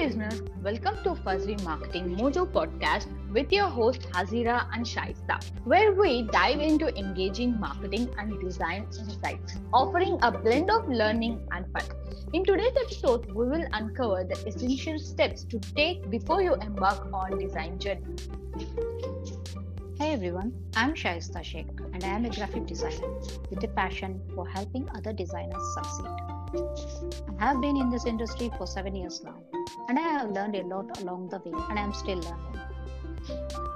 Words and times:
listeners, 0.00 0.40
welcome 0.62 0.96
to 1.04 1.10
Fazvee 1.10 1.62
Marketing 1.62 2.16
Mojo 2.16 2.50
podcast 2.50 3.06
with 3.34 3.52
your 3.52 3.68
host 3.68 4.00
Hazira 4.12 4.66
and 4.72 4.86
Shaista, 4.86 5.44
where 5.64 5.92
we 5.92 6.22
dive 6.22 6.58
into 6.58 6.88
engaging 6.98 7.60
marketing 7.60 8.08
and 8.16 8.40
design 8.40 8.86
insights, 8.98 9.58
offering 9.74 10.18
a 10.22 10.32
blend 10.32 10.70
of 10.70 10.88
learning 10.88 11.46
and 11.52 11.66
fun. 11.74 11.84
In 12.32 12.46
today's 12.46 12.72
episode, 12.82 13.26
we 13.34 13.46
will 13.46 13.66
uncover 13.74 14.24
the 14.24 14.42
essential 14.48 14.98
steps 14.98 15.44
to 15.44 15.60
take 15.76 16.08
before 16.08 16.40
you 16.40 16.54
embark 16.54 17.06
on 17.12 17.38
design 17.38 17.78
journey. 17.78 18.16
Hey 19.98 20.14
everyone, 20.14 20.54
I'm 20.76 20.94
Shaista 20.94 21.44
Sheikh 21.44 21.68
and 21.92 22.02
I 22.02 22.08
am 22.08 22.24
a 22.24 22.30
graphic 22.30 22.64
designer 22.64 23.12
with 23.50 23.62
a 23.64 23.68
passion 23.68 24.22
for 24.34 24.48
helping 24.48 24.88
other 24.96 25.12
designers 25.12 25.74
succeed. 25.74 26.29
I 26.52 27.46
have 27.46 27.60
been 27.60 27.76
in 27.76 27.90
this 27.90 28.06
industry 28.06 28.50
for 28.58 28.66
seven 28.66 28.96
years 28.96 29.22
now 29.22 29.36
and 29.88 29.96
I 29.98 30.02
have 30.02 30.30
learned 30.30 30.56
a 30.56 30.62
lot 30.62 31.00
along 31.00 31.28
the 31.28 31.38
way 31.38 31.52
and 31.68 31.78
I 31.78 31.82
am 31.82 31.92
still 31.92 32.18
learning. 32.18 32.60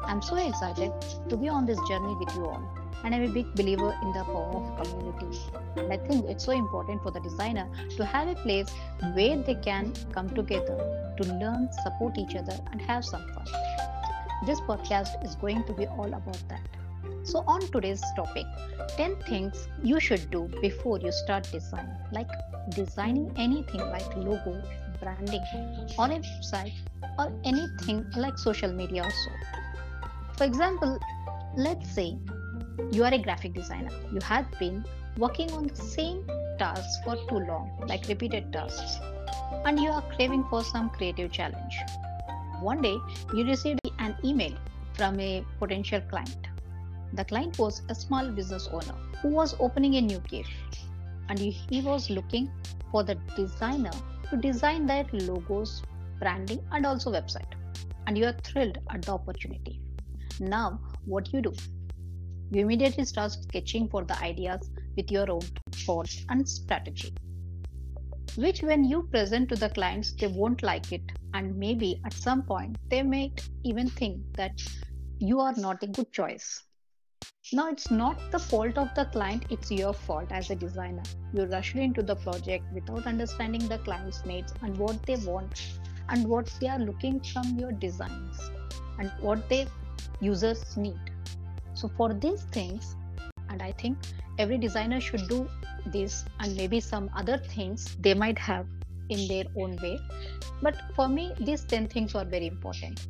I'm 0.05 0.20
so 0.20 0.37
excited 0.37 0.92
to 1.29 1.37
be 1.37 1.48
on 1.48 1.66
this 1.66 1.79
journey 1.88 2.16
with 2.18 2.34
you 2.34 2.46
all 2.46 2.62
and 3.05 3.15
I'm 3.15 3.23
a 3.23 3.29
big 3.29 3.55
believer 3.55 3.96
in 4.02 4.12
the 4.12 4.24
power 4.24 4.56
of 4.56 4.88
community. 4.88 5.38
And 5.77 5.92
I 5.92 5.98
think 5.98 6.24
it's 6.27 6.45
so 6.45 6.52
important 6.52 7.02
for 7.02 7.12
the 7.12 7.20
designer 7.20 7.68
to 7.96 8.05
have 8.05 8.29
a 8.29 8.34
place 8.34 8.68
where 9.12 9.37
they 9.37 9.54
can 9.54 9.93
come 10.12 10.30
together 10.30 11.15
to 11.20 11.34
learn, 11.34 11.68
support 11.84 12.18
each 12.18 12.34
other, 12.34 12.59
and 12.73 12.80
have 12.82 13.04
some 13.04 13.24
fun. 13.34 13.46
This 14.46 14.60
podcast 14.62 15.24
is 15.24 15.37
going 15.37 15.62
to 15.65 15.73
be 15.73 15.87
all 15.87 16.12
about 16.12 16.43
that. 16.48 16.73
So, 17.24 17.42
on 17.46 17.60
today's 17.73 18.02
topic 18.16 18.45
10 18.98 19.16
things 19.27 19.69
you 19.82 19.98
should 19.98 20.30
do 20.30 20.49
before 20.60 20.99
you 21.01 21.10
start 21.10 21.51
design, 21.51 21.88
like 22.12 22.29
designing 22.71 23.32
anything 23.37 23.80
like 23.80 24.15
logo, 24.15 24.62
branding, 25.01 25.40
or 25.99 26.04
a 26.04 26.21
website, 26.21 26.74
or 27.18 27.32
anything 27.45 28.04
like 28.15 28.37
social 28.37 28.71
media 28.71 29.04
also. 29.04 29.30
For 30.37 30.45
example, 30.45 30.99
let's 31.57 31.90
say 31.95 32.18
you 32.93 33.04
are 33.04 33.15
a 33.15 33.18
graphic 33.18 33.54
designer, 33.54 33.90
you 34.12 34.21
have 34.21 34.46
been 34.59 34.84
working 35.16 35.51
on 35.52 35.68
the 35.68 35.77
same 35.77 36.27
tasks 36.59 36.99
for 37.04 37.16
too 37.29 37.38
long, 37.38 37.87
like 37.88 38.06
repeated 38.06 38.52
tasks, 38.52 38.99
and 39.65 39.80
you 39.80 39.88
are 39.88 40.02
craving 40.15 40.45
for 40.51 40.62
some 40.62 40.90
creative 40.90 41.32
challenge. 41.32 41.79
One 42.60 42.82
day, 42.82 42.99
you 43.32 43.46
received 43.46 43.80
an 43.99 44.15
email 44.23 44.52
from 44.93 45.18
a 45.21 45.43
potential 45.59 46.02
client. 46.02 46.43
The 47.15 47.24
client 47.24 47.59
was 47.59 47.82
a 47.88 47.95
small 47.95 48.30
business 48.30 48.68
owner 48.73 48.95
who 49.23 49.29
was 49.29 49.54
opening 49.60 49.95
a 49.96 50.01
new 50.01 50.20
cafe, 50.20 50.52
and 51.29 51.38
he 51.38 51.80
was 51.80 52.10
looking 52.10 52.51
for 52.90 53.04
the 53.04 53.15
designer 53.37 53.93
to 54.30 54.37
design 54.37 54.87
their 54.87 55.06
logos, 55.12 55.82
branding, 56.18 56.60
and 56.73 56.84
also 56.84 57.12
website. 57.12 57.52
And 58.06 58.18
you 58.18 58.26
are 58.26 58.37
thrilled 58.45 58.79
at 58.90 59.02
the 59.02 59.12
opportunity. 59.12 59.80
Now, 60.40 60.80
what 61.04 61.32
you 61.32 61.40
do? 61.40 61.54
You 62.51 62.62
immediately 62.62 63.04
start 63.04 63.32
sketching 63.32 63.88
for 63.88 64.04
the 64.04 64.19
ideas 64.21 64.71
with 64.97 65.10
your 65.10 65.31
own 65.31 65.43
thoughts 65.72 66.25
and 66.28 66.49
strategy 66.49 67.15
which 68.37 68.62
when 68.62 68.82
you 68.82 69.04
present 69.12 69.49
to 69.49 69.54
the 69.54 69.69
clients 69.69 70.12
they 70.15 70.26
won't 70.26 70.62
like 70.62 70.91
it 70.91 71.03
and 71.34 71.56
maybe 71.56 72.00
at 72.04 72.12
some 72.12 72.43
point 72.43 72.76
they 72.91 73.03
might 73.03 73.49
even 73.62 73.88
think 73.88 74.21
that 74.32 74.60
you 75.19 75.38
are 75.38 75.54
not 75.56 75.82
a 75.84 75.87
good 75.87 76.10
choice 76.10 76.65
now 77.53 77.69
it's 77.69 77.91
not 77.91 78.19
the 78.33 78.39
fault 78.39 78.78
of 78.78 78.89
the 78.94 79.05
client 79.05 79.44
it's 79.50 79.71
your 79.71 79.93
fault 79.93 80.33
as 80.33 80.50
a 80.50 80.55
designer. 80.56 81.03
You 81.33 81.44
rushed 81.44 81.77
into 81.77 82.03
the 82.03 82.17
project 82.17 82.65
without 82.72 83.06
understanding 83.06 83.69
the 83.69 83.78
client's 83.78 84.25
needs 84.25 84.53
and 84.62 84.77
what 84.77 85.03
they 85.05 85.17
want 85.17 85.63
and 86.09 86.27
what 86.27 86.51
they 86.61 86.69
are 86.69 86.79
looking 86.79 87.21
from 87.21 87.59
your 87.59 87.73
designs 87.73 88.51
and 88.99 89.13
what 89.21 89.49
their 89.49 89.67
users 90.21 90.77
need. 90.77 90.99
So 91.75 91.91
for 91.97 92.15
these 92.15 92.43
things 92.45 92.97
and 93.51 93.63
i 93.63 93.73
think 93.73 93.99
every 94.39 94.59
designer 94.59 95.01
should 95.01 95.29
do 95.29 95.47
this 95.87 96.25
and 96.41 96.57
maybe 96.57 96.81
some 96.81 97.11
other 97.15 97.39
things 97.39 97.97
they 98.01 98.15
might 98.15 98.39
have 98.39 98.67
in 99.11 99.29
their 99.29 99.45
own 99.57 99.77
way. 99.83 99.99
But 100.63 100.77
for 100.97 101.09
me 101.09 101.33
these 101.39 101.65
10 101.65 101.89
things 101.89 102.15
are 102.15 102.25
very 102.25 102.47
important. 102.47 103.07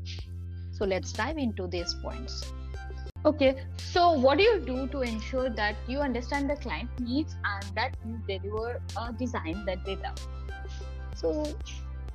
So 0.72 0.84
let's 0.84 1.12
dive 1.12 1.38
into 1.38 1.68
these 1.68 1.94
points 2.02 2.52
Okay, 3.24 3.56
so 3.78 4.12
what 4.12 4.38
do 4.38 4.44
you 4.44 4.60
do 4.60 4.86
to 4.88 5.00
ensure 5.00 5.48
that 5.50 5.76
you 5.86 6.00
understand 6.00 6.50
the 6.50 6.56
client 6.56 6.90
needs 7.00 7.34
and 7.44 7.74
that 7.76 7.96
you 8.04 8.20
deliver 8.28 8.80
a 8.98 9.12
design 9.12 9.64
that 9.66 9.84
they 9.84 9.96
love? 9.96 10.18
so 11.14 11.44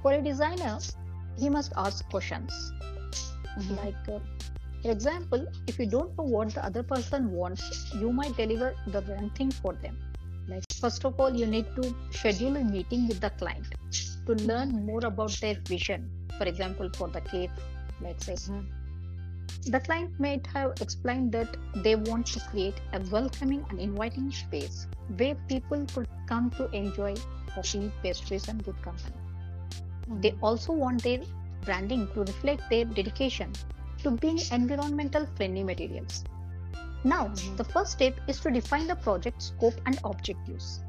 for 0.02 0.14
a 0.14 0.22
designer 0.22 0.78
he 1.38 1.50
must 1.50 1.72
ask 1.78 2.08
questions 2.10 2.54
Mhm. 3.58 3.78
like 3.82 4.10
uh, 4.16 4.20
for 4.84 4.92
example 4.92 5.46
if 5.68 5.80
you 5.80 5.88
don't 5.96 6.18
know 6.18 6.26
what 6.36 6.54
the 6.58 6.64
other 6.70 6.84
person 6.84 7.32
wants 7.32 7.70
you 8.02 8.12
might 8.20 8.36
deliver 8.38 8.70
the 8.96 9.02
wrong 9.10 9.30
thing 9.40 9.52
for 9.62 9.74
them 9.86 9.98
like 10.48 10.66
first 10.84 11.06
of 11.10 11.20
all 11.20 11.36
you 11.42 11.48
need 11.56 11.68
to 11.80 11.96
schedule 12.20 12.58
a 12.58 12.64
meeting 12.64 13.08
with 13.08 13.20
the 13.26 13.32
client 13.42 13.76
to 14.28 14.34
learn 14.52 14.72
more 14.92 15.04
about 15.14 15.32
their 15.42 15.58
vision 15.74 16.10
for 16.38 16.46
example 16.54 16.90
for 17.02 17.10
the 17.18 17.22
cave 17.34 17.52
let's 18.08 18.26
say 18.32 18.36
Mhm. 18.36 18.66
The 19.68 19.80
client 19.80 20.20
might 20.20 20.46
have 20.48 20.74
explained 20.82 21.32
that 21.32 21.56
they 21.84 21.96
want 21.96 22.26
to 22.28 22.40
create 22.40 22.80
a 22.94 23.00
welcoming 23.12 23.66
and 23.70 23.80
inviting 23.80 24.32
space 24.32 24.88
where 25.18 25.36
people 25.48 25.86
could 25.94 26.08
come 26.28 26.50
to 26.52 26.70
enjoy 26.72 27.16
coffee 27.54 27.92
pastries 28.02 28.48
and 28.48 28.64
good 28.64 28.82
company 28.82 29.16
they 30.22 30.36
also 30.42 30.74
want 30.74 31.04
their 31.04 31.22
branding 31.62 32.08
to 32.14 32.22
reflect 32.22 32.70
their 32.70 32.86
dedication 32.86 33.52
to 34.04 34.12
being 34.12 34.40
environmental 34.52 35.26
friendly 35.36 35.64
materials. 35.64 36.24
Now, 37.04 37.28
Mhm. 37.28 37.58
the 37.58 37.64
first 37.64 37.92
step 37.92 38.20
is 38.28 38.40
to 38.42 38.52
define 38.52 38.88
the 38.88 38.96
project 38.96 39.42
scope 39.42 39.80
and 39.86 40.00
objectives. 40.04 40.82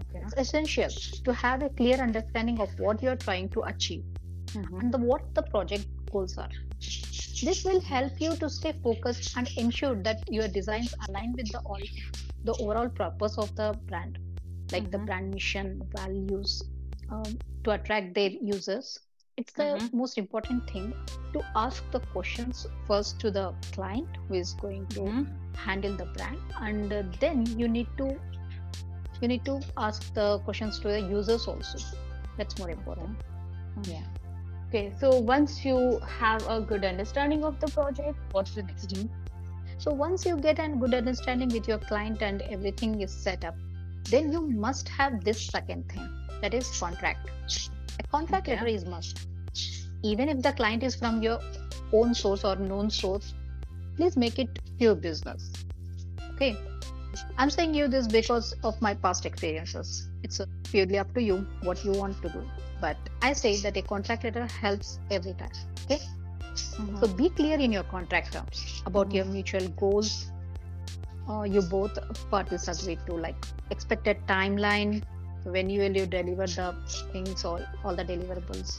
Okay. 0.00 0.20
It's 0.22 0.34
essential 0.36 0.88
to 1.24 1.32
have 1.32 1.62
a 1.62 1.68
clear 1.70 1.98
understanding 1.98 2.60
of 2.60 2.78
what 2.78 3.02
you 3.02 3.10
are 3.10 3.16
trying 3.16 3.48
to 3.50 3.62
achieve 3.62 4.04
Mhm. 4.54 4.80
and 4.80 4.92
the, 4.92 4.98
what 4.98 5.34
the 5.34 5.42
project 5.42 5.86
goals 6.10 6.36
are. 6.38 6.50
This 7.42 7.64
will 7.64 7.80
help 7.80 8.20
you 8.20 8.36
to 8.36 8.48
stay 8.48 8.72
focused 8.82 9.36
and 9.36 9.48
ensure 9.56 9.94
that 10.02 10.22
your 10.28 10.48
designs 10.48 10.94
align 11.08 11.34
with 11.36 11.50
the 11.52 11.60
all 11.60 11.80
the 12.44 12.54
overall 12.54 12.88
purpose 12.88 13.36
of 13.38 13.54
the 13.56 13.78
brand, 13.88 14.18
like 14.72 14.90
the 14.90 14.98
Mhm. 14.98 15.06
brand 15.06 15.30
mission, 15.34 15.88
values, 15.96 16.62
um, 17.10 17.38
to 17.64 17.70
attract 17.72 18.14
their 18.14 18.30
users. 18.30 18.98
It's 19.36 19.52
the 19.52 19.68
Mhm. 19.78 19.92
most 19.92 20.18
important 20.18 20.70
thing 20.70 20.92
to 21.32 21.42
ask 21.54 21.90
the 21.90 22.00
questions 22.00 22.66
first 22.86 23.18
to 23.20 23.30
the 23.30 23.54
client 23.72 24.08
who 24.28 24.34
is 24.34 24.54
going 24.54 24.86
to 24.98 25.00
Mhm. 25.00 25.26
handle 25.54 25.96
the 25.96 26.06
brand, 26.06 26.40
and 26.60 26.92
uh, 26.92 27.02
then 27.20 27.46
you 27.58 27.68
need 27.68 27.88
to 27.98 28.08
you 29.22 29.28
need 29.28 29.44
to 29.44 29.60
ask 29.76 30.12
the 30.14 30.38
questions 30.40 30.78
to 30.80 30.88
the 30.88 31.00
users 31.00 31.46
also. 31.48 31.78
That's 32.36 32.58
more 32.58 32.70
important. 32.70 33.18
Yeah. 33.84 34.04
Okay, 34.68 34.92
so 34.98 35.20
once 35.20 35.64
you 35.64 36.00
have 36.00 36.44
a 36.48 36.60
good 36.60 36.84
understanding 36.84 37.44
of 37.44 37.60
the 37.60 37.68
project, 37.68 38.18
what's 38.32 38.54
the 38.54 38.64
next 38.64 38.90
step? 38.90 39.06
So 39.78 39.92
once 39.92 40.26
you 40.26 40.36
get 40.36 40.58
a 40.58 40.68
good 40.68 40.92
understanding 40.92 41.50
with 41.50 41.68
your 41.68 41.78
client 41.78 42.20
and 42.20 42.42
everything 42.42 43.00
is 43.00 43.12
set 43.12 43.44
up, 43.44 43.54
then 44.10 44.32
you 44.32 44.40
must 44.40 44.88
have 44.88 45.22
this 45.22 45.46
second 45.46 45.88
thing 45.92 46.08
that 46.40 46.52
is 46.52 46.68
contract. 46.80 47.30
A 48.00 48.06
contract 48.08 48.48
Okay. 48.48 48.56
letter 48.56 48.66
is 48.66 48.84
must. 48.84 49.28
Even 50.02 50.28
if 50.28 50.42
the 50.42 50.52
client 50.52 50.82
is 50.82 50.96
from 50.96 51.22
your 51.22 51.38
own 51.92 52.12
source 52.14 52.44
or 52.44 52.56
known 52.56 52.90
source, 52.90 53.34
please 53.96 54.16
make 54.16 54.38
it 54.38 54.58
your 54.78 54.96
business. 54.96 55.52
Okay. 56.34 56.56
I'm 57.38 57.50
saying 57.50 57.74
you 57.74 57.88
this 57.88 58.08
because 58.08 58.54
of 58.64 58.80
my 58.82 58.94
past 58.94 59.26
experiences. 59.26 60.08
It's 60.26 60.40
purely 60.70 60.98
up 60.98 61.14
to 61.14 61.22
you 61.22 61.34
what 61.62 61.84
you 61.84 61.92
want 61.92 62.20
to 62.22 62.28
do. 62.28 62.44
But 62.80 62.96
I 63.22 63.32
say 63.32 63.56
that 63.64 63.76
a 63.76 63.82
contract 63.82 64.24
letter 64.24 64.46
helps 64.46 64.98
every 65.10 65.34
time. 65.34 65.52
Okay. 65.84 66.00
So 67.00 67.06
be 67.06 67.28
clear 67.28 67.58
in 67.66 67.70
your 67.72 67.84
contract 67.84 68.32
terms 68.32 68.82
about 68.86 69.12
your 69.12 69.24
mutual 69.24 69.68
goals. 69.82 70.30
Uh, 71.28 71.42
you 71.42 71.62
both 71.62 71.98
parties 72.30 72.66
agree 72.72 72.98
to 73.06 73.14
like 73.26 73.46
expected 73.70 74.18
timeline 74.26 75.02
when 75.44 75.70
you 75.70 75.80
will 75.82 75.96
you 76.00 76.06
deliver 76.06 76.46
the 76.46 76.74
things 77.12 77.44
or 77.44 77.60
all 77.84 77.94
the 77.94 78.04
deliverables. 78.10 78.74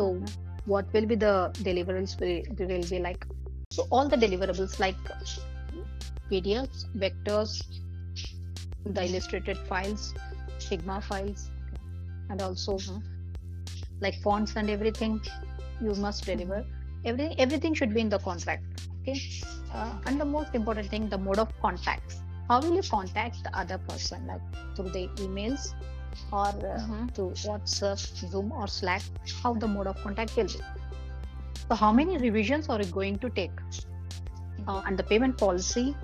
So 0.00 0.08
Mhm. 0.14 0.32
what 0.74 0.92
will 0.96 1.08
be 1.12 1.20
the 1.26 1.34
deliverables 1.68 2.18
will, 2.24 2.66
will 2.72 2.88
be 2.94 3.00
like? 3.10 3.26
So 3.78 3.86
all 3.90 4.08
the 4.16 4.20
deliverables 4.26 4.78
like 4.86 4.96
PDFs, 6.30 6.84
vectors, 7.04 7.56
the 8.84 9.04
illustrated 9.08 9.58
files, 9.72 10.14
Figma 10.68 11.02
files, 11.02 11.50
and 12.30 12.40
also 12.42 12.76
Mhm. 12.78 13.02
like 14.00 14.16
fonts 14.22 14.56
and 14.56 14.70
everything 14.70 15.20
you 15.80 15.94
must 16.04 16.24
deliver 16.24 16.58
everything 17.04 17.38
everything 17.44 17.74
should 17.74 17.92
be 17.94 18.00
in 18.00 18.08
the 18.14 18.18
contract 18.18 18.82
okay 19.00 19.16
uh, 19.74 19.92
and 20.06 20.20
the 20.20 20.24
most 20.24 20.54
important 20.60 20.88
thing 20.94 21.08
the 21.14 21.18
mode 21.26 21.38
of 21.44 21.48
contacts 21.64 22.20
how 22.48 22.60
will 22.60 22.74
you 22.80 22.84
contact 22.90 23.42
the 23.46 23.52
other 23.62 23.78
person 23.90 24.26
like 24.32 24.42
through 24.76 24.90
the 24.98 25.04
emails 25.26 25.66
or 26.30 26.48
uh, 26.48 26.78
Mhm. 26.78 27.14
to 27.16 27.22
WhatsApp, 27.48 27.98
Zoom, 28.32 28.52
or 28.52 28.66
Slack, 28.68 29.02
how 29.42 29.54
the 29.54 29.66
mode 29.66 29.86
of 29.86 29.96
contact 30.02 30.36
will 30.36 30.44
be. 30.44 30.60
So, 31.68 31.74
how 31.74 31.90
many 31.92 32.18
revisions 32.18 32.68
are 32.68 32.78
you 32.82 32.90
going 32.96 33.18
to 33.20 33.30
take? 33.30 33.52
Uh, 34.66 34.82
and 34.86 34.98
the 34.98 35.02
payment 35.04 35.38
policy, 35.38 35.96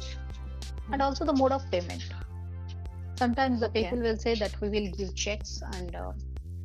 and 0.92 1.02
also 1.02 1.24
the 1.26 1.32
mode 1.32 1.52
of 1.52 1.70
payment. 1.70 2.02
Sometimes 3.18 3.60
the 3.60 3.68
people 3.70 3.98
will 3.98 4.16
say 4.16 4.34
that 4.36 4.60
we 4.60 4.68
will 4.68 4.90
give 4.96 5.14
checks 5.14 5.60
and 5.74 5.94
uh, 5.94 6.12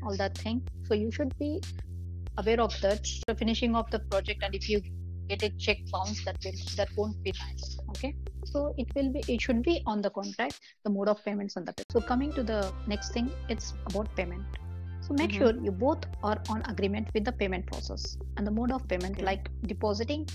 all 0.03 0.15
that 0.17 0.37
thing. 0.37 0.61
So, 0.85 0.93
you 0.93 1.11
should 1.11 1.31
be 1.39 1.61
aware 2.37 2.61
of 2.61 2.79
that. 2.81 3.05
The 3.27 3.35
finishing 3.35 3.75
of 3.75 3.89
the 3.91 3.99
project, 3.99 4.43
and 4.43 4.53
if 4.55 4.69
you 4.69 4.81
get 5.29 5.43
a 5.43 5.49
check 5.57 5.77
bounce, 5.91 6.23
that 6.25 6.37
will 6.45 6.59
that 6.77 6.89
won't 6.97 7.21
be 7.23 7.33
nice. 7.45 7.77
Okay 7.89 8.13
so 8.45 8.73
it 8.77 8.87
will 8.95 9.11
be 9.13 9.21
it 9.27 9.41
should 9.41 9.61
be 9.63 9.81
on 9.85 10.01
the 10.01 10.09
contract 10.09 10.59
the 10.83 10.89
mode 10.89 11.07
of 11.07 11.23
payments 11.25 11.55
on 11.57 11.65
the 11.65 11.73
so 11.91 12.01
coming 12.01 12.31
to 12.33 12.43
the 12.43 12.59
next 12.87 13.13
thing 13.13 13.29
it's 13.49 13.73
about 13.89 14.13
payment 14.15 14.45
so 15.01 15.13
make 15.13 15.31
Mhm. 15.31 15.37
sure 15.39 15.53
you 15.67 15.71
both 15.71 16.03
are 16.23 16.37
on 16.49 16.61
agreement 16.73 17.07
with 17.13 17.25
the 17.29 17.31
payment 17.41 17.65
process 17.71 18.17
and 18.37 18.45
the 18.45 18.51
mode 18.51 18.71
of 18.77 18.87
payment 18.87 19.15
Okay. 19.17 19.25
like 19.29 19.49
depositing 19.73 20.25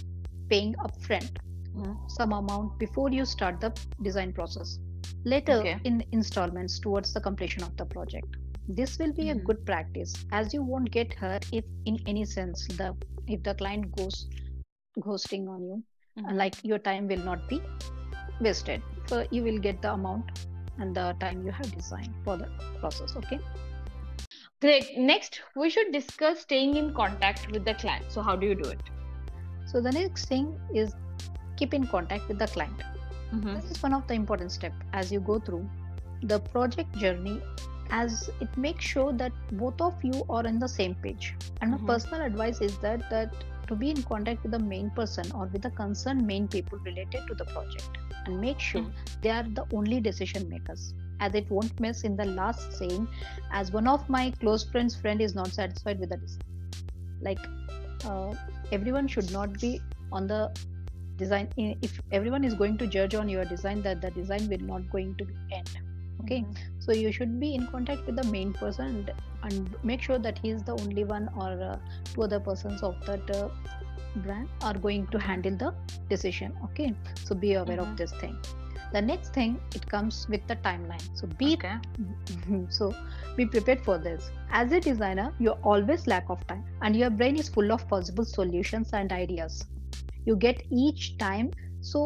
paying 0.52 0.74
upfront 0.86 1.38
Mhm. 1.76 1.94
some 2.16 2.32
amount 2.40 2.78
before 2.84 3.08
you 3.18 3.26
start 3.36 3.60
the 3.66 3.72
design 4.08 4.32
process 4.40 4.78
later 5.24 5.58
Okay. 5.60 5.80
in 5.84 6.02
installments 6.12 6.78
towards 6.78 7.12
the 7.12 7.20
completion 7.20 7.62
of 7.62 7.76
the 7.76 7.84
project 7.84 8.36
this 8.68 8.98
will 8.98 9.12
be 9.12 9.30
a 9.30 9.34
Mhm. 9.34 9.44
good 9.44 9.64
practice 9.66 10.14
as 10.32 10.52
you 10.54 10.62
won't 10.62 10.90
get 10.90 11.14
hurt 11.14 11.46
if 11.52 11.64
in 11.86 11.98
any 12.06 12.24
sense 12.24 12.66
the 12.80 12.94
if 13.26 13.42
the 13.42 13.54
client 13.54 13.90
goes 13.96 14.26
ghosting 15.06 15.48
on 15.54 15.62
you 15.70 15.78
Mhm. 16.18 16.36
like 16.42 16.58
your 16.72 16.78
time 16.90 17.08
will 17.08 17.24
not 17.30 17.48
be 17.48 17.60
wasted 18.40 18.82
so 19.06 19.26
you 19.30 19.42
will 19.48 19.58
get 19.58 19.80
the 19.82 19.92
amount 19.92 20.44
and 20.78 20.94
the 20.94 21.06
time 21.20 21.44
you 21.46 21.50
have 21.60 21.70
designed 21.72 22.14
for 22.24 22.36
the 22.36 22.48
process 22.80 23.16
okay 23.16 23.40
Great. 24.60 24.98
Next, 24.98 25.40
we 25.54 25.70
should 25.70 25.92
discuss 25.92 26.40
staying 26.40 26.74
in 26.76 26.92
contact 26.92 27.48
with 27.52 27.64
the 27.64 27.74
client. 27.74 28.06
So, 28.14 28.22
how 28.22 28.34
do 28.34 28.44
you 28.46 28.56
do 28.56 28.70
it? 28.70 28.80
so 29.72 29.80
the 29.80 29.92
next 29.92 30.24
thing 30.26 30.46
is 30.74 30.94
keep 31.56 31.74
in 31.74 31.86
contact 31.86 32.26
with 32.28 32.38
the 32.38 32.46
client 32.48 32.82
Mhm. 33.32 33.56
this 33.56 33.70
is 33.70 33.82
one 33.82 33.94
of 33.94 34.06
the 34.06 34.14
important 34.14 34.52
step 34.52 34.72
as 34.92 35.10
you 35.12 35.20
go 35.20 35.38
through 35.38 35.68
the 36.22 36.38
project 36.40 36.94
journey 36.96 37.40
as 37.90 38.28
it 38.40 38.56
makes 38.56 38.84
sure 38.84 39.12
that 39.12 39.32
both 39.52 39.80
of 39.80 40.02
you 40.02 40.24
are 40.28 40.46
on 40.46 40.58
the 40.58 40.68
same 40.68 40.94
page 40.94 41.34
and 41.60 41.70
my 41.70 41.78
Mhm. 41.78 41.86
personal 41.86 42.22
advice 42.22 42.60
is 42.60 42.78
that 42.78 43.08
that 43.10 43.44
to 43.68 43.76
be 43.76 43.90
in 43.90 44.02
contact 44.02 44.42
with 44.42 44.52
the 44.52 44.58
main 44.58 44.90
person 44.90 45.30
or 45.32 45.46
with 45.46 45.62
the 45.62 45.70
concerned 45.70 46.26
main 46.26 46.48
people 46.48 46.78
related 46.84 47.26
to 47.28 47.34
the 47.34 47.44
project 47.46 47.98
and 48.26 48.40
make 48.40 48.58
sure 48.60 48.86
they 49.22 49.30
are 49.30 49.44
the 49.60 49.64
only 49.72 50.00
decision 50.00 50.48
makers 50.48 50.94
as 51.20 51.34
it 51.34 51.50
won't 51.50 51.78
mess 51.80 52.04
in 52.04 52.16
the 52.16 52.24
last 52.24 52.72
saying 52.72 53.06
as 53.50 53.72
one 53.72 53.86
of 53.88 54.08
my 54.08 54.30
close 54.40 54.64
friends 54.70 54.96
friend 54.96 55.20
is 55.20 55.34
not 55.34 55.48
satisfied 55.48 55.98
with 56.00 56.10
the 56.10 56.16
design 56.16 56.48
like 57.20 57.40
uh, 58.04 58.34
everyone 58.72 59.06
should 59.08 59.30
not 59.30 59.58
be 59.60 59.80
on 60.12 60.26
the 60.26 60.42
design 61.22 61.48
if 61.88 62.00
everyone 62.18 62.44
is 62.48 62.54
going 62.62 62.76
to 62.82 62.86
judge 62.96 63.14
on 63.20 63.28
your 63.34 63.44
design 63.52 63.82
that 63.86 64.00
the 64.06 64.10
design 64.18 64.48
will 64.52 64.64
not 64.72 64.88
going 64.96 65.14
to 65.22 65.26
end 65.58 65.70
okay 66.22 66.40
Mhm. 66.42 66.56
so 66.86 66.96
you 67.00 67.10
should 67.18 67.34
be 67.44 67.50
in 67.58 67.66
contact 67.72 68.06
with 68.10 68.16
the 68.20 68.26
main 68.36 68.52
person 68.60 68.86
and, 68.96 69.12
and 69.48 69.74
make 69.90 70.02
sure 70.08 70.18
that 70.28 70.38
he 70.44 70.50
is 70.58 70.62
the 70.70 70.76
only 70.84 71.04
one 71.16 71.28
or 71.44 71.50
uh, 71.70 71.76
two 72.12 72.22
other 72.28 72.40
persons 72.50 72.82
of 72.90 72.96
that 73.10 73.30
uh, 73.40 73.48
brand 74.26 74.48
are 74.62 74.74
going 74.86 75.06
to 75.16 75.18
handle 75.26 75.56
the 75.64 75.72
decision 76.14 76.54
okay 76.68 76.88
so 77.24 77.34
be 77.46 77.52
aware 77.62 77.78
Mhm. 77.78 77.84
of 77.88 77.96
this 78.02 78.12
thing 78.22 78.36
the 78.92 79.00
next 79.08 79.34
thing 79.38 79.54
it 79.78 79.86
comes 79.94 80.18
with 80.34 80.44
the 80.50 80.56
timeline 80.66 81.06
so 81.20 81.26
be 81.42 81.48
Okay. 81.54 81.74
so 82.78 82.86
be 83.40 83.44
prepared 83.54 83.82
for 83.88 83.96
this 84.06 84.30
as 84.60 84.72
a 84.78 84.80
designer 84.86 85.26
you're 85.46 85.60
always 85.72 86.06
lack 86.12 86.30
of 86.36 86.46
time 86.52 86.64
and 86.82 86.96
your 87.02 87.10
brain 87.22 87.36
is 87.42 87.50
full 87.58 87.70
of 87.76 87.86
possible 87.96 88.24
solutions 88.36 88.94
and 89.00 89.12
ideas 89.18 89.58
you 90.28 90.36
get 90.36 90.62
each 90.70 91.16
time 91.18 91.50
so 91.80 92.00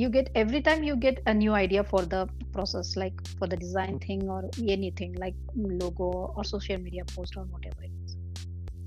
you 0.00 0.08
get 0.08 0.30
every 0.34 0.60
time 0.68 0.82
you 0.82 0.96
get 0.96 1.22
a 1.32 1.34
new 1.34 1.52
idea 1.52 1.84
for 1.84 2.02
the 2.14 2.22
process 2.52 2.96
like 2.96 3.14
for 3.38 3.46
the 3.46 3.56
design 3.56 3.98
thing 4.06 4.28
or 4.36 4.42
anything 4.76 5.14
like 5.24 5.34
logo 5.82 6.10
or 6.36 6.44
social 6.44 6.78
media 6.78 7.04
post 7.14 7.36
or 7.36 7.44
whatever 7.56 7.82
it 7.82 7.92
is 8.06 8.16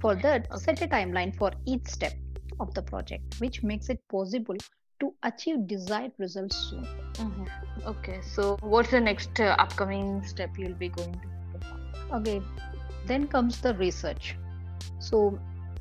for 0.02 0.16
that 0.16 0.48
set 0.66 0.82
a 0.82 0.88
timeline 0.88 1.36
for 1.42 1.52
each 1.66 1.88
step 1.88 2.14
of 2.60 2.74
the 2.74 2.82
project 2.82 3.40
which 3.46 3.64
makes 3.64 3.90
it 3.90 4.02
possible 4.10 4.58
to 5.00 5.14
achieve 5.24 5.68
desired 5.68 6.12
results 6.28 6.58
soon 6.70 6.88
Mhm. 7.16 7.46
Okay. 7.90 8.16
So, 8.22 8.58
what's 8.62 8.92
the 8.92 9.00
next 9.00 9.40
uh, 9.40 9.56
upcoming 9.64 10.24
step 10.30 10.58
you'll 10.58 10.80
be 10.80 10.90
going 10.90 11.14
to? 11.14 11.30
okay 12.18 12.42
then 13.12 13.28
comes 13.28 13.60
the 13.62 13.74
research 13.76 14.36
so 15.00 15.20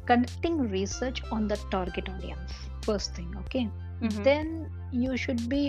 conducting 0.07 0.59
research 0.71 1.23
on 1.31 1.49
the 1.49 1.57
target 1.71 2.09
audience 2.09 2.53
first 2.83 3.15
thing 3.15 3.33
okay? 3.43 3.69
Mhm. 4.01 4.25
then 4.25 4.71
you 4.93 5.17
should 5.17 5.49
be 5.49 5.63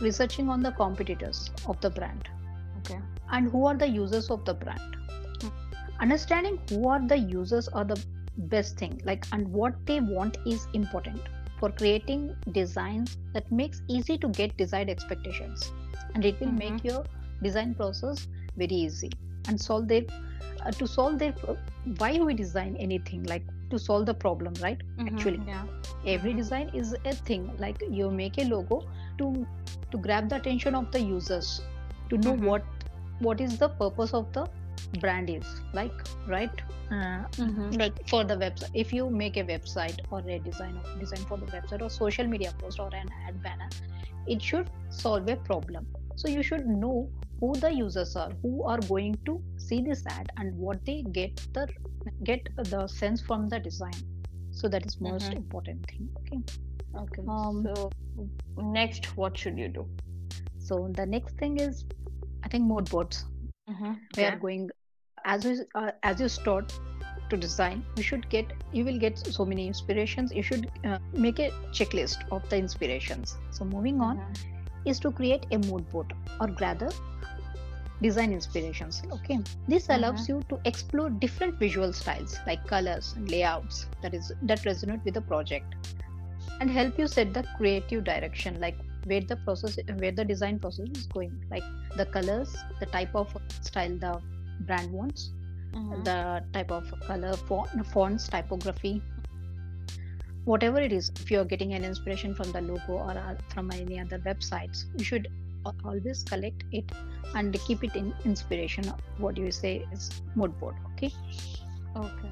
researching 0.00 0.48
on 0.48 0.62
the 0.62 0.72
competitors 0.72 1.50
of 1.66 1.80
the 1.80 1.90
brand. 1.90 2.28
Okay. 2.78 3.00
and 3.36 3.50
who 3.50 3.66
are 3.66 3.76
the 3.76 3.86
users 3.86 4.30
of 4.30 4.44
the 4.44 4.54
brand? 4.54 4.96
Understanding 6.00 6.58
who 6.70 6.88
are 6.88 7.00
the 7.06 7.18
users 7.18 7.68
are 7.68 7.84
the 7.84 7.98
best 8.52 8.78
thing 8.78 9.00
like 9.04 9.26
and 9.32 9.48
what 9.52 9.74
they 9.86 10.00
want 10.00 10.38
is 10.46 10.66
important 10.72 11.20
for 11.58 11.70
creating 11.70 12.36
designs 12.52 13.16
that 13.34 13.50
makes 13.50 13.82
easy 13.88 14.16
to 14.18 14.28
get 14.28 14.56
desired 14.56 14.88
expectations. 14.88 15.72
And 16.14 16.24
it 16.24 16.40
will 16.40 16.52
make 16.52 16.84
your 16.84 17.04
design 17.42 17.74
process 17.74 18.28
very 18.56 18.74
easy. 18.74 19.10
And 19.48 19.60
solve 19.60 19.88
their 19.88 20.02
uh, 20.64 20.70
to 20.70 20.86
solve 20.86 21.18
their 21.18 21.32
pro- 21.32 21.58
why 21.98 22.18
we 22.18 22.34
design 22.34 22.76
anything 22.76 23.24
like 23.24 23.42
to 23.70 23.78
solve 23.78 24.06
the 24.06 24.14
problem 24.14 24.54
right 24.62 24.82
Mhm. 24.98 25.08
Actually. 25.12 25.42
Yeah. 25.46 25.66
every 26.14 26.32
design 26.34 26.68
is 26.80 26.94
a 27.04 27.14
thing 27.28 27.44
like 27.58 27.82
you 27.98 28.10
make 28.10 28.38
a 28.38 28.44
logo 28.44 28.80
to 29.18 29.28
to 29.90 29.98
grab 30.06 30.28
the 30.30 30.36
attention 30.36 30.74
of 30.80 30.90
the 30.92 31.00
users 31.00 31.50
to 32.10 32.18
know 32.26 32.34
Mhm. 32.34 32.48
what 32.50 32.66
what 33.26 33.40
is 33.46 33.58
the 33.58 33.68
purpose 33.82 34.14
of 34.14 34.32
the 34.32 34.44
brand 35.00 35.30
is 35.30 35.48
like 35.72 36.02
right 36.26 36.60
uh, 36.90 37.24
Mhm. 37.38 37.78
like 37.82 37.98
for 38.12 38.24
the 38.24 38.36
website 38.44 38.70
if 38.84 38.92
you 38.92 39.08
make 39.10 39.36
a 39.36 39.44
website 39.52 39.98
or 40.10 40.20
a 40.36 40.38
design 40.38 40.76
of 40.82 40.86
design 41.00 41.24
for 41.30 41.38
the 41.38 41.46
website 41.56 41.82
or 41.82 41.90
social 41.90 42.26
media 42.34 42.52
post 42.62 42.80
or 42.80 42.88
an 43.02 43.08
ad 43.28 43.42
banner 43.42 43.68
it 44.26 44.42
should 44.42 44.70
solve 44.88 45.28
a 45.28 45.36
problem 45.50 45.86
so 46.16 46.28
you 46.28 46.42
should 46.42 46.66
know 46.66 47.10
who 47.40 47.52
the 47.64 47.70
users 47.72 48.14
are 48.16 48.30
who 48.42 48.52
are 48.64 48.78
going 48.92 49.14
to 49.26 49.34
see 49.66 49.80
this 49.88 50.02
ad 50.14 50.30
and 50.38 50.54
what 50.66 50.84
they 50.86 51.02
get 51.18 51.44
the 51.58 51.66
get 52.30 52.48
the 52.72 52.86
sense 52.86 53.22
from 53.28 53.48
the 53.48 53.60
design 53.68 53.98
so 54.60 54.68
that 54.74 54.86
is 54.90 54.96
most 55.00 55.30
Mhm. 55.30 55.36
important 55.42 55.86
thing 55.92 56.08
okay 56.22 56.40
Okay. 57.00 57.22
Um, 57.32 57.58
so, 57.64 57.90
next, 58.76 59.06
what 59.16 59.36
should 59.38 59.58
you 59.58 59.68
do? 59.80 59.86
so 60.68 60.76
the 60.96 61.04
next 61.10 61.36
thing 61.42 61.54
is 61.64 61.76
i 62.46 62.48
think 62.52 62.64
mood 62.70 62.88
boards 62.94 63.18
Mhm. 63.72 63.92
we 64.16 64.22
Yeah. 64.22 64.28
are 64.30 64.38
going 64.44 64.64
as 65.34 65.44
you 65.48 65.52
uh, 65.80 65.92
as 66.10 66.20
you 66.24 66.28
start 66.34 66.74
to 67.30 67.36
design 67.44 67.78
you 68.00 68.04
should 68.08 68.26
get 68.34 68.52
you 68.78 68.84
will 68.88 68.98
get 69.04 69.22
so 69.36 69.46
many 69.52 69.66
inspirations 69.72 70.34
you 70.38 70.44
should 70.48 70.66
uh, 70.90 70.98
make 71.26 71.40
a 71.46 71.48
checklist 71.78 72.26
of 72.38 72.48
the 72.52 72.58
inspirations 72.64 73.36
so 73.58 73.68
moving 73.76 74.00
on 74.08 74.20
Mhm. 74.24 74.90
is 74.92 75.00
to 75.06 75.12
create 75.20 75.46
a 75.58 75.60
mood 75.68 75.88
board 75.94 76.12
or 76.40 76.48
rather 76.66 76.90
design 78.00 78.32
inspirations 78.32 79.02
okay? 79.12 79.38
This 79.66 79.88
allows 79.88 80.28
you 80.28 80.42
to 80.48 80.58
explore 80.64 81.10
different 81.10 81.58
visual 81.58 81.92
styles 81.92 82.38
like 82.46 82.66
colors 82.66 83.14
and 83.16 83.30
layouts 83.30 83.86
that 84.02 84.14
is 84.14 84.32
that 84.42 84.60
resonate 84.62 85.04
with 85.04 85.14
the 85.14 85.20
project 85.22 85.74
and 86.60 86.70
help 86.70 86.98
you 86.98 87.06
set 87.06 87.34
the 87.34 87.44
creative 87.56 88.04
direction 88.04 88.60
like 88.60 88.76
where 89.04 89.20
the 89.20 89.36
process 89.36 89.78
where 89.96 90.12
the 90.12 90.24
design 90.24 90.58
process 90.58 90.88
is 90.94 91.06
going 91.06 91.32
like 91.50 91.62
the 91.96 92.06
colors 92.06 92.56
the 92.80 92.86
type 92.86 93.14
of 93.14 93.34
style 93.62 93.96
the 94.06 94.20
brand 94.60 94.92
wants 94.92 95.30
Mhm. 95.74 96.04
the 96.04 96.42
type 96.52 96.70
of 96.70 96.92
color 97.06 97.34
font, 97.34 97.86
fonts 97.86 98.26
typography. 98.28 99.02
Whatever 100.44 100.80
it 100.80 100.92
is 100.92 101.10
if 101.20 101.30
you're 101.30 101.44
getting 101.44 101.74
an 101.74 101.84
inspiration 101.84 102.34
from 102.34 102.50
the 102.52 102.60
logo 102.62 102.94
or 102.94 103.10
uh, 103.10 103.34
from 103.48 103.70
any 103.70 104.00
other 104.00 104.18
websites 104.20 104.84
you 104.96 105.04
should 105.04 105.28
always 105.84 106.22
collect 106.22 106.64
it 106.72 106.90
and 107.34 107.58
keep 107.66 107.84
it 107.84 107.94
in 107.96 108.14
inspiration 108.24 108.88
of 108.88 109.00
what 109.18 109.36
you 109.36 109.50
say 109.50 109.86
is 109.92 110.10
mood 110.34 110.58
board 110.58 110.76
okay 110.92 111.12
Okay. 111.96 112.30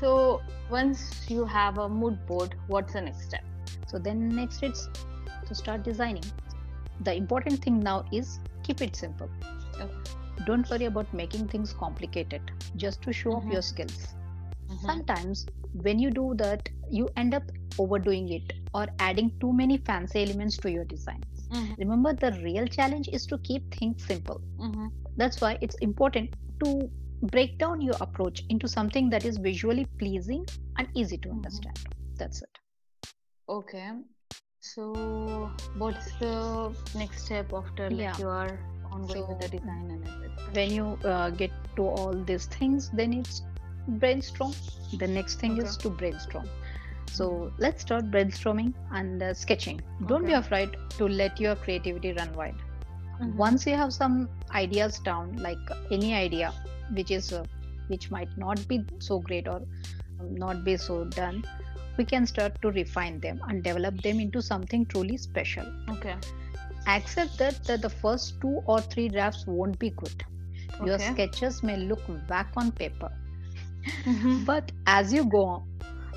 So, 0.00 0.42
once 0.68 1.24
you 1.28 1.44
have 1.46 1.78
a 1.78 1.88
mood 1.88 2.26
board, 2.26 2.54
what's 2.66 2.92
the 2.92 3.00
next 3.00 3.24
step? 3.24 3.44
so 3.86 3.98
then 3.98 4.28
next 4.28 4.62
it's 4.62 4.88
to 5.46 5.54
start 5.54 5.82
designing 5.84 6.24
the 7.00 7.14
important 7.14 7.62
thing 7.62 7.78
now 7.80 8.04
is 8.12 8.40
keep 8.64 8.80
it 8.86 8.96
simple 8.96 9.30
Okay. 9.80 9.94
don't 10.44 10.68
worry 10.70 10.86
about 10.86 11.12
making 11.14 11.46
things 11.48 11.72
complicated 11.72 12.50
just 12.76 13.00
to 13.02 13.12
show 13.12 13.30
Mhm. 13.30 13.36
off 13.36 13.46
your 13.54 13.62
skills 13.62 13.98
Mhm. 14.70 14.80
sometimes 14.90 15.46
when 15.86 15.98
you 16.04 16.10
do 16.10 16.34
that 16.42 16.68
you 16.90 17.08
end 17.16 17.34
up 17.40 17.44
overdoing 17.78 18.28
it 18.38 18.52
or 18.74 18.86
adding 18.98 19.30
too 19.40 19.52
many 19.52 19.76
fancy 19.78 20.22
elements 20.22 20.56
to 20.58 20.70
your 20.70 20.84
design. 20.84 21.22
Mhm. 21.50 21.76
Remember, 21.78 22.12
the 22.12 22.32
real 22.42 22.66
challenge 22.66 23.08
is 23.08 23.26
to 23.26 23.38
keep 23.38 23.74
things 23.74 24.04
simple. 24.04 24.40
Mhm. 24.58 24.90
That's 25.16 25.40
why 25.40 25.58
it's 25.60 25.76
important 25.76 26.34
to 26.64 26.90
break 27.22 27.58
down 27.58 27.80
your 27.80 27.96
approach 28.00 28.44
into 28.48 28.68
something 28.68 29.10
that 29.10 29.24
is 29.24 29.38
visually 29.38 29.86
pleasing 29.98 30.44
and 30.78 30.88
easy 30.94 31.18
to 31.18 31.28
Mhm. 31.28 31.36
understand. 31.36 31.78
That's 32.16 32.42
it. 32.42 32.58
Okay. 33.48 33.90
So, 34.60 35.50
what's 35.78 36.12
the 36.18 36.74
next 36.94 37.24
step 37.26 37.52
after 37.52 37.90
like 37.90 38.00
Yeah. 38.00 38.18
you 38.18 38.28
are 38.28 38.58
ongoing 38.90 39.26
with 39.28 39.38
the 39.40 39.48
design 39.48 39.90
and 39.90 40.08
everything? 40.08 40.54
When 40.54 40.70
you 40.70 40.86
uh, 41.04 41.30
get 41.30 41.52
to 41.76 41.82
all 41.86 42.12
these 42.12 42.46
things, 42.46 42.90
then 42.90 43.12
it's 43.12 43.42
brainstorm. 43.86 44.52
The 44.98 45.06
next 45.06 45.40
thing 45.40 45.58
is 45.58 45.76
to 45.78 45.90
brainstorm. 45.90 46.48
So 47.10 47.52
let's 47.58 47.82
start 47.82 48.10
brainstorming 48.10 48.74
and 48.90 49.22
uh, 49.22 49.34
sketching. 49.34 49.80
Don't 50.06 50.26
be 50.26 50.32
afraid 50.32 50.76
to 50.98 51.08
let 51.08 51.40
your 51.40 51.56
creativity 51.56 52.12
run 52.20 52.32
wild. 52.40 52.62
Mhm. 53.22 53.34
once 53.40 53.64
you 53.66 53.74
have 53.80 53.92
some 53.94 54.14
ideas 54.60 54.96
down 55.06 55.28
like 55.44 55.68
any 55.96 56.08
idea 56.18 56.48
which 56.98 57.10
is 57.16 57.28
uh, 57.38 57.42
which 57.92 58.04
might 58.14 58.32
not 58.42 58.62
be 58.72 58.78
so 59.06 59.18
great 59.28 59.48
or 59.52 59.60
not 60.44 60.62
be 60.68 60.74
so 60.84 60.96
done 61.16 61.38
we 61.98 62.04
can 62.12 62.26
start 62.32 62.58
to 62.62 62.72
refine 62.78 63.18
them 63.26 63.40
and 63.48 63.62
develop 63.68 64.02
them 64.08 64.20
into 64.26 64.42
something 64.50 64.84
truly 64.94 65.16
special 65.24 65.70
Okay. 65.94 66.16
accept 66.86 67.38
that, 67.38 67.64
that 67.64 67.82
the 67.82 67.90
first 67.90 68.40
two 68.40 68.60
or 68.66 68.80
three 68.80 69.08
drafts 69.08 69.46
won't 69.46 69.78
be 69.78 69.90
good 70.02 70.24
your 70.90 70.98
Okay. 70.98 71.08
sketches 71.08 71.62
may 71.62 71.76
look 71.76 72.04
whack 72.28 72.52
on 72.56 72.72
paper 72.72 73.10
Mhm. 74.06 74.44
but 74.44 74.72
as 74.86 75.12
you 75.12 75.24
go 75.24 75.44
on 75.46 75.62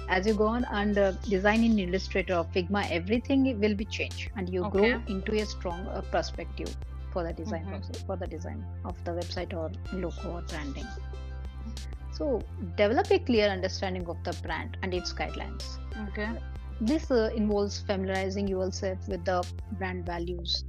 as 0.10 0.26
you 0.28 0.34
go 0.34 0.48
on 0.48 0.66
and 0.72 0.98
uh, 0.98 1.12
design 1.34 1.64
in 1.64 1.78
illustrator 1.80 2.36
or 2.42 2.46
figma 2.56 2.82
everything 3.00 3.44
will 3.64 3.76
be 3.76 3.86
changed 3.98 4.30
and 4.36 4.50
you 4.50 4.66
grow 4.76 4.92
into 5.08 5.36
a 5.42 5.46
strong 5.46 5.88
uh, 5.90 6.02
perspective 6.12 6.76
for 7.14 7.24
the 7.28 7.34
design 7.42 7.66
Mhm. 7.66 7.70
process 7.74 8.02
for 8.10 8.18
the 8.24 8.28
design 8.36 8.66
of 8.86 9.04
the 9.06 9.12
website 9.22 9.54
or 9.62 9.68
logo 10.06 10.30
or 10.38 10.42
branding 10.54 10.90
so 12.12 12.40
develop 12.76 13.10
a 13.12 13.20
clear 13.20 13.48
understanding 13.58 14.08
of 14.10 14.18
the 14.24 14.34
brand 14.46 14.78
and 14.84 14.94
its 14.94 15.14
guidelines 15.14 15.68
Okay. 16.10 16.30
this 16.82 17.10
uh, 17.12 17.30
involves 17.36 17.80
familiarizing 17.90 18.48
yourself 18.48 19.08
with 19.08 19.24
the 19.26 19.40
brand 19.80 20.06
values 20.06 20.64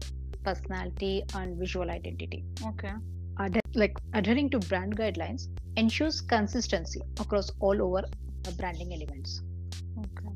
personality 0.44 1.22
and 1.34 1.58
visual 1.58 1.90
identity 1.90 2.44
Okay. 2.70 2.92
Adhe- 3.38 3.60
like 3.74 3.96
adhering 4.14 4.50
to 4.50 4.58
brand 4.70 4.96
guidelines 4.96 5.48
ensures 5.76 6.20
consistency 6.20 7.00
across 7.20 7.50
all 7.60 7.82
over 7.88 8.02
branding 8.58 8.92
elements. 8.94 9.42
Okay. 9.98 10.34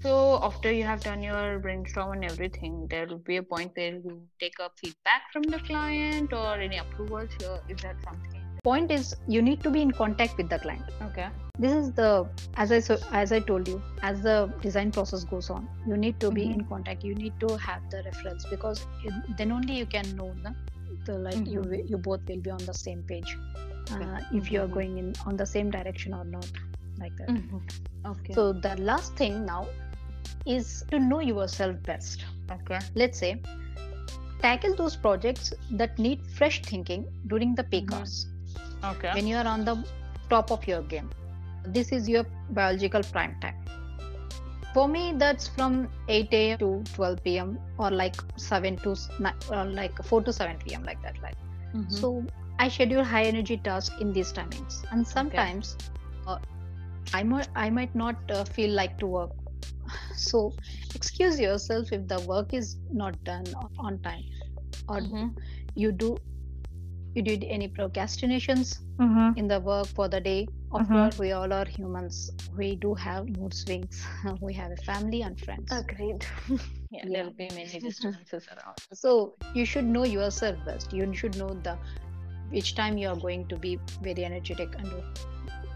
So 0.00 0.38
after 0.42 0.70
you 0.70 0.84
have 0.84 1.00
done 1.00 1.22
your 1.22 1.58
brainstorm 1.58 2.12
and 2.12 2.24
everything, 2.24 2.86
there 2.90 3.06
will 3.06 3.18
be 3.18 3.36
a 3.38 3.42
point 3.42 3.72
where 3.74 3.94
you 3.94 4.22
take 4.38 4.58
a 4.60 4.70
feedback 4.76 5.22
from 5.32 5.44
the 5.44 5.58
client 5.58 6.32
or 6.32 6.54
any 6.56 6.76
approvals. 6.78 7.30
Here, 7.40 7.58
is 7.68 7.80
that 7.82 7.96
something? 8.04 8.40
Point 8.64 8.90
is, 8.90 9.14
you 9.28 9.40
need 9.42 9.62
to 9.62 9.70
be 9.70 9.80
in 9.82 9.90
contact 9.90 10.36
with 10.36 10.48
the 10.50 10.58
client. 10.58 10.84
Okay. 11.02 11.28
This 11.58 11.72
is 11.72 11.92
the 11.92 12.26
as 12.56 12.72
I 12.72 12.80
so, 12.80 12.98
as 13.12 13.30
I 13.32 13.40
told 13.40 13.68
you, 13.68 13.80
as 14.02 14.20
the 14.22 14.52
design 14.60 14.90
process 14.90 15.24
goes 15.24 15.48
on, 15.50 15.68
you 15.86 15.96
need 15.96 16.18
to 16.20 16.30
be 16.30 16.44
Mhm. 16.46 16.54
in 16.54 16.64
contact. 16.64 17.04
You 17.04 17.14
need 17.14 17.38
to 17.40 17.56
have 17.56 17.88
the 17.90 18.02
reference 18.06 18.44
because 18.46 18.86
in, 19.04 19.22
then 19.38 19.52
only 19.52 19.76
you 19.78 19.86
can 19.86 20.16
know 20.16 20.34
the, 20.42 20.54
the 21.06 21.18
like 21.18 21.36
you 21.46 21.60
Mhm. 21.60 21.70
wi- 21.72 21.84
you 21.86 21.98
both 21.98 22.20
will 22.28 22.40
be 22.40 22.50
on 22.50 22.64
the 22.70 22.74
same 22.74 23.02
page. 23.04 23.36
Okay. 23.92 24.04
Uh, 24.04 24.20
if 24.32 24.50
you 24.50 24.60
are 24.62 24.66
Mhm. 24.68 24.74
going 24.80 24.98
in 24.98 25.12
on 25.26 25.36
the 25.36 25.46
same 25.46 25.70
direction 25.70 26.12
or 26.14 26.24
not, 26.24 26.50
like 26.98 27.16
that. 27.18 27.28
Mhm. 27.28 27.60
Okay. 28.06 28.32
So 28.34 28.52
the 28.52 28.74
last 28.76 29.16
thing 29.16 29.44
now 29.44 29.66
is 30.46 30.84
to 30.90 30.98
know 30.98 31.20
yourself 31.20 31.82
best. 31.82 32.24
okay. 32.54 32.78
let's 32.94 33.18
say 33.18 33.28
tackle 34.42 34.74
those 34.76 34.96
projects 34.96 35.52
that 35.80 35.98
need 35.98 36.26
fresh 36.38 36.60
thinking 36.62 37.04
during 37.32 37.54
the 37.60 37.64
peak 37.74 37.86
Mhm. 37.86 37.94
hours 37.98 38.16
Okay. 38.90 39.12
when 39.14 39.26
you 39.26 39.36
are 39.42 39.46
on 39.52 39.64
the 39.68 39.76
top 40.32 40.50
of 40.56 40.66
your 40.72 40.82
game 40.94 41.08
this 41.78 41.92
is 41.98 42.08
your 42.14 42.24
biological 42.58 43.02
prime 43.14 43.34
time 43.44 43.58
for 44.74 44.86
me 44.88 45.02
that's 45.22 45.48
from 45.56 45.88
8 46.08 46.32
a.m 46.40 46.58
to 46.58 46.68
12 46.94 47.22
p.m 47.24 47.58
or 47.78 47.90
like 47.90 48.16
7 48.36 48.76
to 48.84 48.92
s- 48.92 49.08
ni- 49.18 49.38
or 49.56 49.64
like 49.80 50.02
4 50.10 50.22
to 50.28 50.32
7 50.32 50.58
p.m 50.64 50.82
like 50.90 51.00
that 51.02 51.20
like 51.22 51.38
Mhm. 51.74 51.90
so 52.00 52.10
i 52.58 52.68
schedule 52.68 53.04
high 53.12 53.24
energy 53.34 53.56
tasks 53.68 53.94
in 54.06 54.12
these 54.12 54.32
timings 54.32 54.82
and 54.90 55.06
sometimes 55.06 55.76
uh, 56.26 56.38
i 57.12 57.22
might 57.22 57.48
i 57.54 57.68
might 57.70 57.94
not 57.94 58.16
uh, 58.30 58.44
feel 58.44 58.70
like 58.70 58.96
to 58.98 59.06
work 59.06 59.30
so 60.16 60.52
excuse 60.94 61.38
yourself 61.38 61.92
if 61.92 62.06
the 62.08 62.20
work 62.32 62.54
is 62.54 62.76
not 62.92 63.22
done 63.24 63.44
on 63.78 63.98
time 64.00 64.24
or 64.88 65.00
Mhm. 65.00 65.34
you 65.74 65.92
do 65.92 66.16
you 67.14 67.22
did 67.22 67.44
any 67.56 67.68
procrastinations 67.68 68.70
Mhm. 69.00 69.36
in 69.40 69.48
the 69.48 69.60
work 69.60 69.86
for 69.98 70.08
the 70.14 70.20
day 70.20 70.40
after 70.78 70.94
Mhm. 70.94 71.02
all 71.02 71.12
we 71.24 71.28
all 71.38 71.52
are 71.58 71.66
humans 71.76 72.16
we 72.60 72.68
do 72.84 72.94
have 72.94 73.28
mood 73.38 73.54
swings 73.60 74.00
we 74.46 74.52
have 74.60 74.72
a 74.78 74.80
family 74.88 75.22
and 75.22 75.38
friends 75.40 75.68
Agreed. 75.80 76.26
yeah, 76.48 76.58
Yeah. 76.90 77.04
there'll 77.12 77.36
be 77.42 77.48
many 77.60 77.80
disturbances 77.88 78.48
around. 78.54 78.78
so 79.04 79.14
you 79.60 79.64
should 79.74 79.84
know 79.96 80.04
yourself 80.14 80.56
best 80.70 80.92
you 81.00 81.12
should 81.22 81.36
know 81.42 81.52
the 81.68 81.76
which 82.56 82.74
time 82.80 82.98
you 83.02 83.08
are 83.12 83.20
going 83.28 83.46
to 83.52 83.56
be 83.68 83.78
very 84.08 84.24
energetic 84.24 84.74
and 84.78 84.92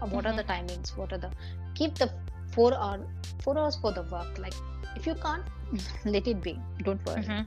what 0.07 0.25
are 0.25 0.35
the 0.35 0.43
timings 0.43 0.95
what 0.97 1.11
are 1.13 1.17
the 1.17 1.31
keep 1.75 1.95
the 1.95 2.09
four 2.51 2.73
hour 2.73 2.99
four 3.43 3.57
hours 3.57 3.75
for 3.81 3.91
the 3.91 4.03
work 4.03 4.37
like 4.39 4.53
if 4.95 5.05
you 5.07 5.15
can't 5.15 5.45
let 6.05 6.27
it 6.27 6.41
be 6.41 6.53
don't 6.83 7.05
worry 7.05 7.23
Mhm. 7.23 7.45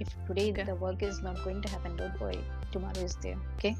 if 0.00 0.08
today 0.28 0.50
Okay. 0.50 0.64
the 0.64 0.74
work 0.74 1.02
is 1.02 1.22
not 1.22 1.42
going 1.44 1.60
to 1.62 1.68
happen 1.68 1.96
don't 1.96 2.20
worry 2.20 2.42
tomorrow 2.72 3.00
is 3.08 3.16
there 3.26 3.38
okay 3.56 3.74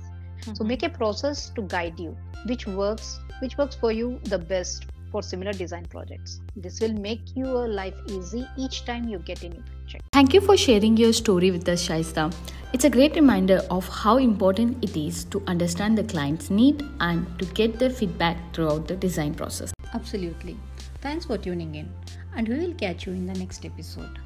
so 0.53 0.65
Mhm. 0.65 0.69
make 0.73 0.83
a 0.83 0.91
process 0.99 1.51
to 1.59 1.63
guide 1.77 1.99
you 2.07 2.17
which 2.47 2.67
works 2.67 3.21
which 3.43 3.57
works 3.59 3.77
for 3.85 3.93
you 3.93 4.09
the 4.35 4.39
best 4.55 4.87
for 5.11 5.23
similar 5.23 5.53
design 5.53 5.85
projects 5.95 6.41
this 6.57 6.81
will 6.81 6.97
make 7.09 7.35
your 7.37 7.69
life 7.69 7.99
easy 8.19 8.43
each 8.67 8.85
time 8.91 9.09
you 9.09 9.19
get 9.31 9.43
a 9.49 9.49
new 9.49 9.65
project 9.85 10.05
Thank 10.13 10.35
you 10.35 10.41
for 10.41 10.57
sharing 10.57 10.97
your 10.97 11.13
story 11.13 11.51
with 11.51 11.69
us, 11.69 11.87
Shaista. 11.89 12.35
It's 12.73 12.85
a 12.85 12.91
great 12.91 13.15
reminder 13.15 13.61
of 13.71 13.89
how 13.89 14.19
important 14.19 14.83
it 14.83 14.97
is 14.97 15.25
to 15.27 15.43
understand 15.47 15.97
the 15.97 16.05
client's 16.05 16.51
need 16.51 16.85
and 17.01 17.27
to 17.39 17.45
get 17.47 17.79
their 17.79 17.91
feedback 17.91 18.37
throughout 18.53 18.89
the 18.89 18.97
design 18.97 19.35
process. 19.35 19.73
Absolutely. 19.95 20.57
Thanks 21.01 21.25
for 21.25 21.39
tuning 21.39 21.75
in, 21.77 21.89
and 22.37 22.49
we 22.49 22.59
will 22.59 22.75
catch 22.75 23.07
you 23.07 23.13
in 23.13 23.27
the 23.27 23.35
next 23.35 23.65
episode. 23.65 24.19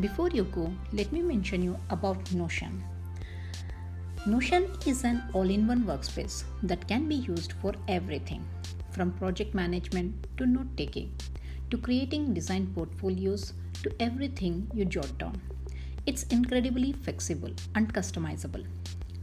Before 0.00 0.28
you 0.30 0.44
go, 0.44 0.72
let 0.92 1.12
me 1.12 1.22
mention 1.22 1.62
you 1.62 1.76
about 1.90 2.32
Notion. 2.32 2.82
Notion 4.26 4.70
is 4.86 5.02
an 5.04 5.22
all 5.32 5.50
in 5.50 5.66
one 5.66 5.82
workspace 5.82 6.44
that 6.62 6.86
can 6.86 7.08
be 7.08 7.16
used 7.16 7.54
for 7.54 7.72
everything 7.88 8.44
from 8.90 9.10
project 9.12 9.54
management 9.54 10.28
to 10.36 10.46
note 10.46 10.76
taking 10.76 11.12
to 11.70 11.78
creating 11.78 12.34
design 12.34 12.70
portfolios 12.74 13.54
to 13.82 13.92
everything 14.00 14.70
you 14.74 14.84
jot 14.84 15.16
down. 15.18 15.40
It's 16.06 16.24
incredibly 16.24 16.92
flexible 16.92 17.52
and 17.74 17.92
customizable, 17.92 18.66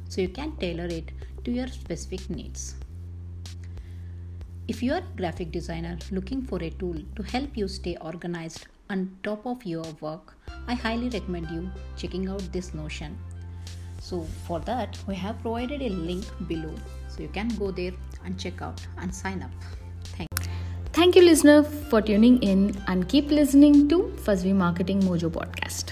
so 0.08 0.22
you 0.22 0.30
can 0.30 0.56
tailor 0.58 0.86
it 0.86 1.12
to 1.44 1.52
your 1.52 1.68
specific 1.68 2.30
needs. 2.30 2.76
If 4.68 4.84
you 4.84 4.94
are 4.94 5.00
a 5.00 5.18
graphic 5.18 5.52
designer 5.52 5.98
looking 6.12 6.44
for 6.44 6.62
a 6.64 6.70
tool 6.70 6.96
to 7.16 7.24
help 7.24 7.58
you 7.58 7.68
stay 7.68 7.98
organized 8.02 8.68
on 8.90 9.18
top 9.24 9.46
of 9.46 9.66
your 9.66 9.86
work, 10.00 10.36
I 10.68 10.76
highly 10.76 11.10
recommend 11.10 11.50
you 11.50 11.72
checking 11.98 12.30
out 12.30 12.44
this 12.54 12.74
Notion. 12.74 13.18
So, 14.00 14.22
for 14.48 14.60
that, 14.62 14.98
we 15.08 15.16
have 15.16 15.40
provided 15.40 15.82
a 15.82 15.90
link 15.90 16.26
below 16.48 16.74
so 17.08 17.22
you 17.22 17.30
can 17.30 17.50
go 17.50 17.72
there 17.72 17.94
and 18.24 18.40
check 18.40 18.62
out 18.62 18.80
and 18.98 19.14
sign 19.14 19.42
up. 19.42 19.52
Thank 20.94 21.16
you, 21.16 21.22
listener, 21.22 21.64
for 21.64 22.02
tuning 22.02 22.42
in 22.42 22.76
and 22.88 23.08
keep 23.08 23.30
listening 23.32 23.88
to 23.90 24.00
Fazvee 24.26 24.56
Marketing 24.56 25.02
Mojo 25.02 25.30
podcast. 25.30 25.86